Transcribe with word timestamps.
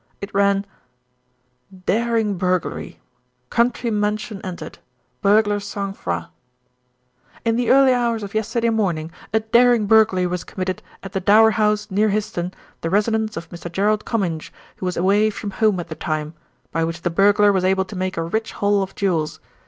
It 0.19 0.33
ran: 0.33 0.65
DARING 1.85 2.35
BURGLARY 2.39 2.99
Country 3.51 3.91
Mansion 3.91 4.41
Entered 4.43 4.79
Burglar's 5.21 5.63
Sang 5.67 5.93
froid 5.93 6.25
In 7.45 7.55
the 7.55 7.69
early 7.69 7.93
hours 7.93 8.23
of 8.23 8.33
yesterday 8.33 8.71
morning 8.71 9.11
a 9.31 9.41
daring 9.41 9.85
burglary 9.85 10.25
was 10.25 10.43
committed 10.43 10.81
at 11.03 11.11
the 11.11 11.19
Dower 11.19 11.51
House, 11.51 11.91
near 11.91 12.09
Hyston, 12.09 12.51
the 12.81 12.89
residence 12.89 13.37
of 13.37 13.51
Mr. 13.51 13.71
Gerald 13.71 14.03
Comminge, 14.03 14.51
who 14.77 14.87
was 14.87 14.97
away 14.97 15.29
from 15.29 15.51
home 15.51 15.79
at 15.79 15.89
the 15.89 15.93
time, 15.93 16.33
by 16.71 16.83
which 16.83 17.03
the 17.03 17.11
burglar 17.11 17.51
was 17.53 17.63
able 17.63 17.85
to 17.85 17.95
make 17.95 18.17
a 18.17 18.23
rich 18.23 18.53
haul 18.53 18.81
of 18.81 18.95
jewels. 18.95 19.39